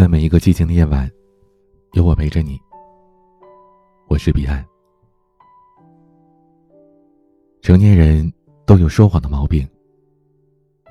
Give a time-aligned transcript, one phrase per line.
[0.00, 1.06] 在每一个寂静的夜晚，
[1.92, 2.58] 有我陪着你。
[4.08, 4.64] 我是彼岸。
[7.60, 8.32] 成年人
[8.64, 9.68] 都有说谎的毛病，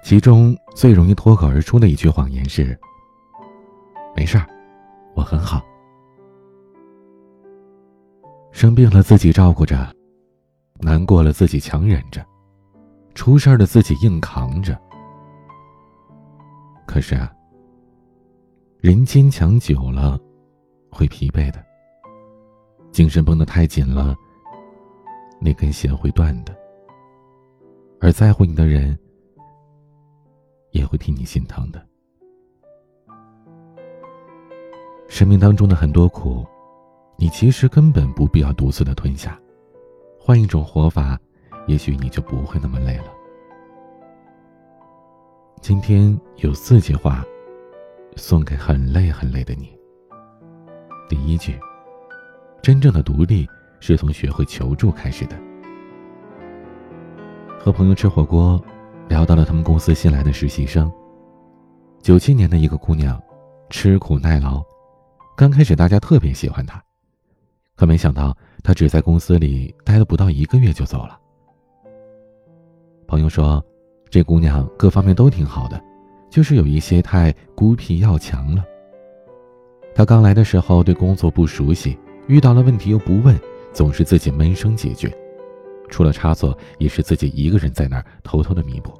[0.03, 2.79] 其中最容易脱口而出的一句谎言是
[4.15, 4.45] ：“没事儿，
[5.15, 5.59] 我很好。”
[8.53, 9.91] 生病了自己照顾着，
[10.81, 12.23] 难过了自己强忍着，
[13.15, 14.79] 出事儿了自己硬扛着。
[16.85, 17.33] 可是啊。
[18.81, 20.17] 人坚强久了，
[20.89, 21.61] 会疲惫的。
[22.93, 24.15] 精神绷得太紧了，
[25.41, 26.55] 那根弦会断的。
[27.99, 28.97] 而在乎你的人，
[30.71, 31.85] 也会替你心疼的。
[35.09, 36.45] 生命当中的很多苦，
[37.17, 39.37] 你其实根本不必要独自的吞下，
[40.17, 41.19] 换一种活法，
[41.67, 43.11] 也许你就不会那么累了。
[45.59, 47.25] 今天有四句话。
[48.19, 49.75] 送给很累很累的你。
[51.07, 51.57] 第一句，
[52.61, 53.47] 真正的独立
[53.79, 55.35] 是从学会求助开始的。
[57.57, 58.61] 和朋友吃火锅，
[59.07, 60.91] 聊到了他们公司新来的实习生，
[62.01, 63.19] 九七年的一个姑娘，
[63.69, 64.61] 吃苦耐劳，
[65.35, 66.83] 刚开始大家特别喜欢她，
[67.75, 71.17] 可没想到她只在公司里待了不到一个月就走了。
[73.07, 73.65] 朋友说，
[74.09, 75.88] 这姑娘各方面都挺好的。
[76.29, 78.63] 就是有一些太孤僻要强了。
[79.95, 83.37] 他刚来的时候对工作不熟悉，遇到了问题又不问，
[83.73, 85.11] 总是自己闷声解决，
[85.89, 88.93] 出了差错也是自己一个人在那儿偷偷的弥补。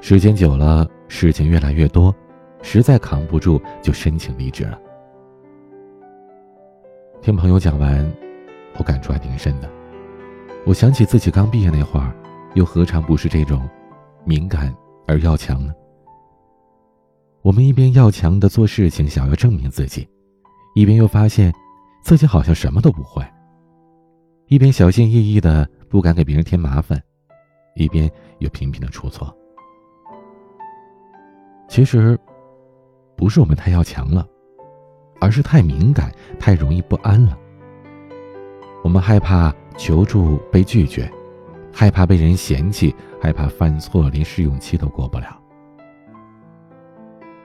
[0.00, 2.14] 时间久了，事情越来越多，
[2.62, 4.78] 实在扛不住就申请离职了。
[7.22, 8.08] 听朋友讲完，
[8.78, 9.68] 我感触还挺深的。
[10.64, 12.14] 我想起自己刚毕业那会儿，
[12.54, 13.68] 又何尝不是这种
[14.24, 14.72] 敏感
[15.06, 15.74] 而要强呢？
[17.46, 20.04] 我们一边要强的做事情，想要证明自己，
[20.74, 21.54] 一边又发现
[22.02, 23.22] 自己好像什么都不会；
[24.48, 27.00] 一边小心翼翼的不敢给别人添麻烦，
[27.76, 29.32] 一边又频频的出错。
[31.68, 32.18] 其实，
[33.14, 34.26] 不是我们太要强了，
[35.20, 37.38] 而是太敏感，太容易不安了。
[38.82, 41.08] 我们害怕求助被拒绝，
[41.72, 42.92] 害怕被人嫌弃，
[43.22, 45.40] 害怕犯错连试用期都过不了。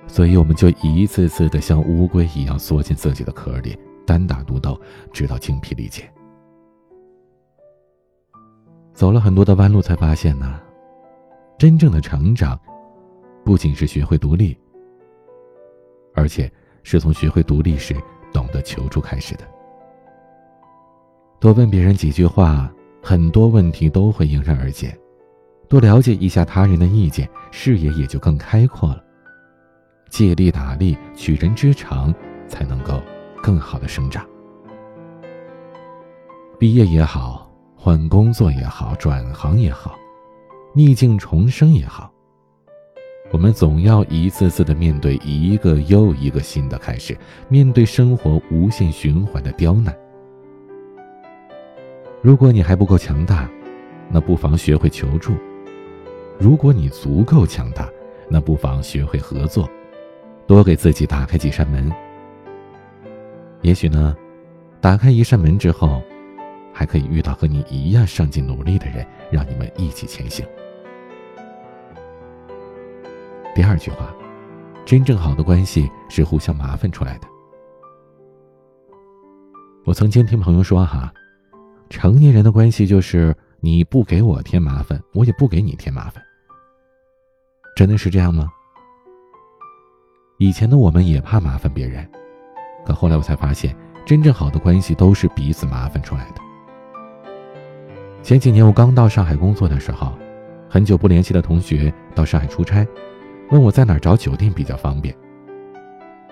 [0.08, 4.80] 所以，我们就一次次的像乌龟一样缩进自己的壳里，单打独斗，
[5.14, 6.04] 直到精疲力竭。
[8.94, 10.60] 走了很多的弯路，才发现呢，
[11.58, 12.60] 真正的成长，
[13.46, 14.58] 不仅是学会独立，
[16.14, 16.52] 而且
[16.84, 17.96] 是从学会独立时
[18.34, 19.48] 懂得求助开始的。
[21.40, 24.90] 多问别人几句话，很多问题都会迎刃而解；
[25.70, 29.04] 多了解一下他人的意见，视野也就更开阔了。
[30.12, 32.14] 借力打力，取人之长，
[32.46, 33.02] 才能够
[33.42, 34.28] 更好的生长。
[36.60, 39.98] 毕业也好，换工作也好，转行也好，
[40.74, 42.12] 逆境重生也好，
[43.32, 47.18] 我们总要一次次的面对一个又一个新的开始，
[47.48, 49.98] 面对生活无限循环的刁难。
[52.22, 53.50] 如果你还不够强大，
[54.10, 55.32] 那不妨学会求助；
[56.38, 57.90] 如果你足够强大，
[58.30, 59.70] 那不妨学会合作。
[60.52, 61.90] 多给自己打开几扇门，
[63.62, 64.14] 也许呢，
[64.82, 66.04] 打开一扇门之后，
[66.74, 70.46] 还可以遇到和你一样上进努力的人，让你们一起前行。
[73.56, 74.14] 第二句话，
[74.86, 77.28] 真正好的关系是互相麻烦出来的。
[79.86, 81.14] 我曾经听朋友说哈，
[81.90, 86.22] 成年人的关系就是你不给我添麻烦，我也不给你添麻烦。
[87.74, 88.52] 真的是这样吗？
[90.42, 92.04] 以前的我们也怕麻烦别人，
[92.84, 93.76] 可后来我才发现，
[94.08, 96.42] 真正好的关系都是彼此麻烦出来的。
[98.24, 100.12] 前几年我刚到上海工作的时候，
[100.68, 102.84] 很久不联系的同学到上海出差，
[103.52, 105.16] 问我在哪儿找酒店比较方便。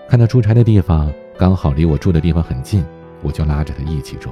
[0.07, 2.83] 看他出差的地方刚好离我住的地方很近，
[3.21, 4.31] 我就拉着他一起住。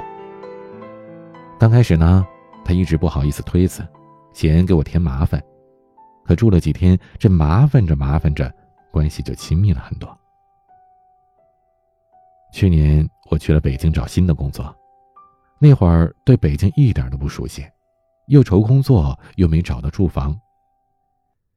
[1.59, 2.25] 刚开始呢，
[2.65, 3.87] 他一直不好意思推辞，
[4.33, 5.39] 嫌给我添麻烦，
[6.25, 8.51] 可住了几天，这麻烦着麻烦着。
[8.91, 10.17] 关系就亲密了很多。
[12.53, 14.73] 去年我去了北京找新的工作，
[15.59, 17.65] 那会儿对北京一点都不熟悉，
[18.27, 20.39] 又愁工作又没找到住房，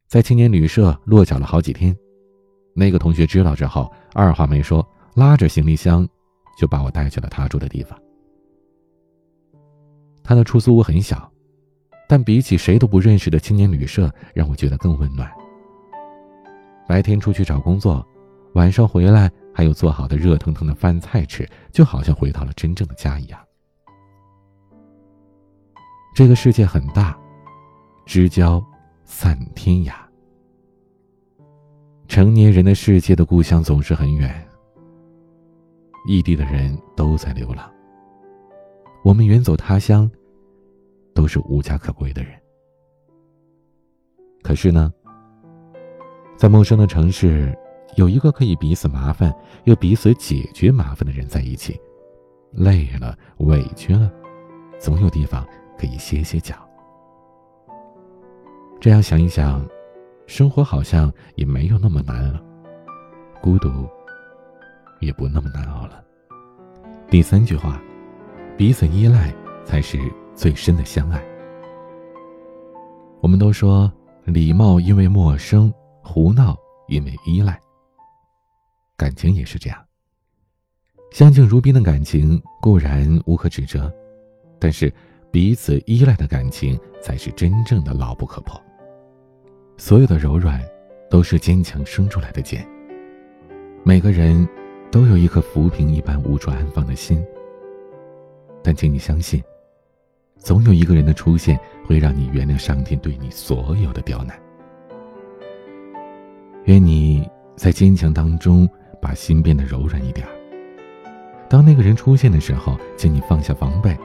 [0.09, 1.97] 在青年旅社落脚了好几天。
[2.75, 6.07] 那个同学知道之后，二话没说，拉着行李箱
[6.59, 7.99] 就把我带去了他住的地方。
[10.23, 11.31] 他的出租屋很小，
[12.09, 15.31] 但比起谁都不认识的青年旅社，让我觉得更温暖。
[16.91, 18.05] 白天出去找工作，
[18.55, 23.39] 晚上回来还有做好的热腾腾的饭菜吃，就好像回到了真正的家一样。
[26.17, 27.17] 这个世界很大，
[28.05, 28.61] 知交
[29.05, 29.93] 散天涯。
[32.09, 34.45] 成年人的世界的故乡总是很远，
[36.09, 37.71] 异地的人都在流浪。
[39.05, 40.11] 我们远走他乡，
[41.15, 42.33] 都是无家可归的人。
[44.43, 44.93] 可是呢，
[46.41, 47.55] 在陌生的城市，
[47.97, 49.31] 有一个可以彼此麻烦
[49.65, 51.79] 又彼此解决麻烦的人在一起，
[52.53, 54.11] 累了委屈了，
[54.79, 55.47] 总有地方
[55.79, 56.55] 可以歇歇脚。
[58.81, 59.63] 这样想一想，
[60.27, 62.41] 生活好像也没有那么难了，
[63.43, 63.87] 孤独
[65.01, 66.03] 也不那么难熬了。
[67.11, 67.79] 第三句话。
[68.57, 69.35] 彼此依赖
[69.65, 69.99] 才是
[70.35, 71.23] 最深的相爱。
[73.23, 73.91] 我们都说
[74.25, 75.73] 礼貌因为陌生，
[76.03, 76.57] 胡闹
[76.89, 77.61] 因为依赖。
[78.97, 79.79] 感情也是这样。
[81.11, 83.93] 相敬如宾的感情固然无可指责，
[84.59, 84.93] 但是
[85.31, 88.61] 彼此依赖的感情才是真正的牢不可破。
[89.77, 90.63] 所有的柔软，
[91.09, 92.67] 都是坚强生出来的茧。
[93.83, 94.47] 每个人
[94.91, 97.25] 都有一颗浮萍一般无处安放的心。
[98.63, 99.43] 但请你相信，
[100.37, 104.39] 总有一个人的出现会让你原谅上天对你所有的刁难。
[106.65, 108.69] 愿你在坚强当中
[109.01, 110.27] 把心变得柔软一点。
[111.49, 113.99] 当那个人出现的时候，请你放下防备，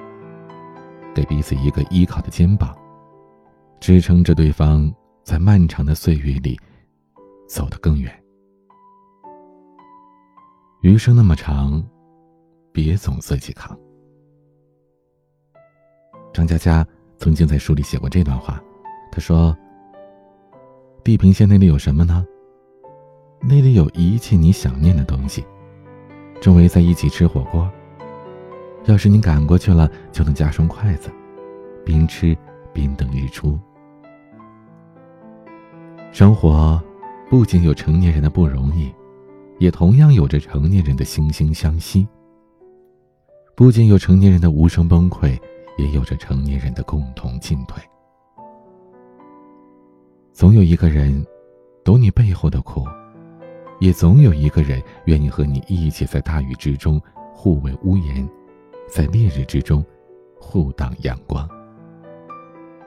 [1.14, 2.76] 给彼此一个依靠的肩膀，
[3.80, 4.92] 支撑着对方
[5.24, 6.60] 在漫长的岁月里
[7.48, 8.12] 走得更远。
[10.82, 11.84] 余生那么长，
[12.72, 13.78] 别总自己扛。
[16.34, 16.86] 张嘉佳
[17.18, 18.62] 曾经在书里写过这段话，
[19.12, 19.56] 他说
[21.04, 22.26] ：“地平线那里有什么呢？
[23.48, 25.46] 那里有一切你想念的东西，
[26.42, 27.70] 周围在一起吃火锅。
[28.86, 31.10] 要是你赶过去了，就能夹双筷子，
[31.86, 32.36] 边吃
[32.74, 33.60] 边等日出。
[36.12, 36.82] 生活
[37.30, 38.92] 不仅有成年人的不容易，
[39.60, 42.08] 也同样有着成年人的惺惺相惜。
[43.56, 45.38] 不仅有成年人的无声崩溃。”
[45.78, 47.84] 也有着成年人的共同进退。
[50.32, 51.28] 总有一个人
[51.84, 52.88] 懂你背后的苦，
[53.86, 57.00] 也总有一个人愿意和你一起在大雨之中
[57.32, 58.28] 互为屋檐，
[58.88, 59.86] 在烈日之中
[60.40, 61.48] 互挡阳光。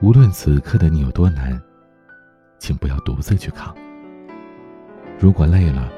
[0.03, 1.57] 无论此刻的你有多难，
[2.59, 3.73] 请不要独自去扛。
[5.21, 5.89] 如果累了，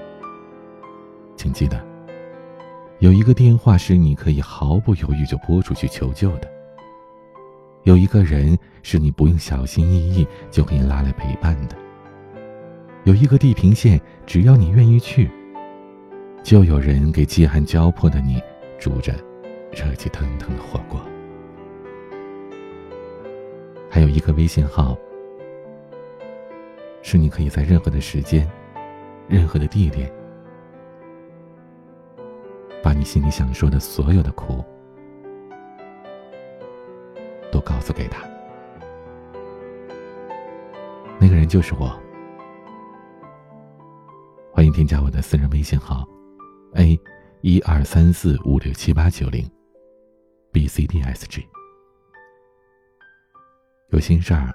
[1.34, 1.82] 请记得，
[2.98, 6.48] 有一个电话是你可以毫不犹豫就拨出去求救的。
[7.84, 11.76] 有一个人是你不用小心翼翼就可以拉来陪伴的。
[13.10, 15.28] 有一个地平线，只要你愿意去，
[16.44, 18.40] 就有人给饥寒交迫的你
[18.78, 19.12] 煮着
[19.72, 21.00] 热气腾腾的火锅。
[23.90, 24.96] 还有一个微信号，
[27.02, 28.48] 是你可以在任何的时间、
[29.26, 30.08] 任何的地点，
[32.80, 34.64] 把你心里想说的所有的苦。
[37.50, 38.22] 都告诉给他，
[41.18, 42.00] 那个人就是我。
[44.60, 46.06] 欢迎添加我的私人微信号
[46.74, 47.00] ：a
[47.40, 49.50] 一二三四五六七八九零
[50.52, 51.42] b c d s g。
[53.88, 54.52] 有心事儿，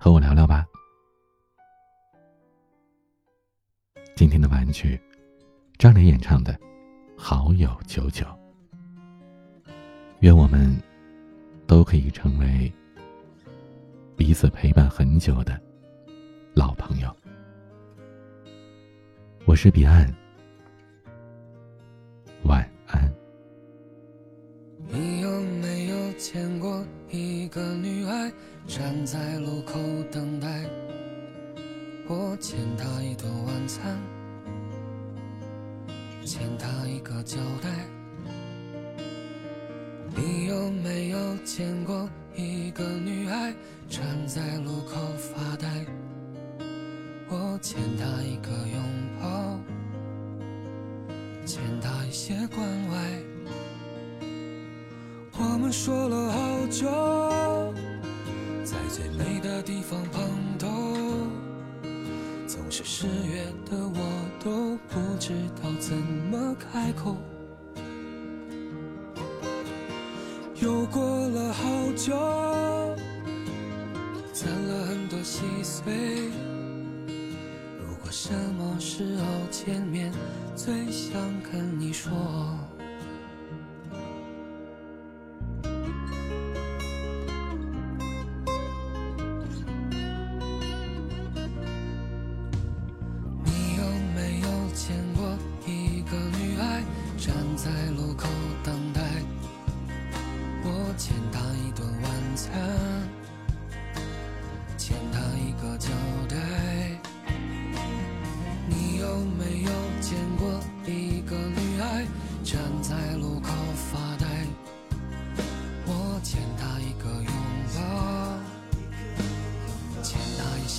[0.00, 0.64] 和我聊聊吧。
[4.16, 4.98] 今天的玩具，
[5.76, 6.54] 张磊演唱的
[7.14, 8.24] 《好友九九》，
[10.20, 10.74] 愿我们。
[11.66, 12.72] 都可以成为
[14.16, 15.60] 彼此陪伴很久的
[16.54, 17.14] 老朋友。
[19.48, 20.06] 我是彼岸，
[22.42, 23.10] 晚安。
[24.86, 28.30] 你有没有见过一个女孩
[28.66, 29.78] 站在路口
[30.12, 30.68] 等待？
[32.06, 33.98] 我欠她一顿晚餐，
[36.26, 37.70] 欠她一个交代。
[40.14, 43.54] 你有没有见过一个女孩
[43.88, 45.86] 站在路口发呆？
[47.30, 48.82] 我欠他一个拥
[49.20, 49.60] 抱，
[51.44, 52.96] 欠他一些关怀。
[55.38, 56.88] 我们说了好久，
[58.64, 60.26] 在最美的地方碰
[60.58, 60.68] 头，
[62.46, 63.98] 总是十月的我
[64.42, 67.14] 都不知道怎么开口。
[70.62, 72.16] 又过了好久，
[74.32, 76.30] 攒了很多细碎。
[78.08, 80.10] 我什么时候见面，
[80.56, 82.10] 最想跟你说。
[93.44, 93.84] 你有
[94.16, 95.36] 没有见过
[95.66, 96.82] 一个女孩
[97.18, 98.26] 站在路口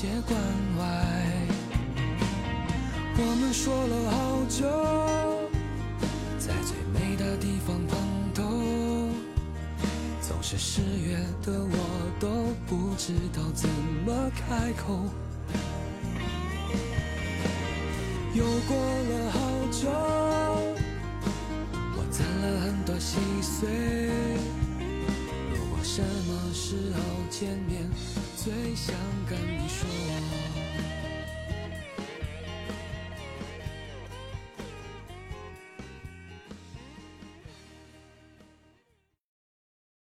[0.01, 0.39] 些关
[0.77, 0.81] 怀。
[3.17, 4.63] 我们说了好久，
[6.39, 7.99] 在最美的地方碰
[8.33, 8.41] 头。
[10.21, 11.77] 总是失约的我
[12.17, 12.29] 都
[12.65, 13.67] 不知道怎
[14.05, 15.03] 么开口。
[18.33, 19.37] 又过了好
[19.69, 19.89] 久，
[21.97, 23.67] 我攒了很多细碎。
[25.51, 27.83] 如果什么时候见面，
[28.49, 28.95] 最想
[29.29, 29.87] 跟你说。